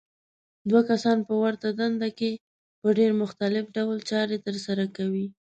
[0.69, 2.31] دوه کسان په ورته دنده کې
[2.81, 5.27] په ډېر مختلف ډول چارې ترسره کوي.